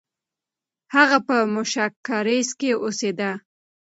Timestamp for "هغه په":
0.95-1.35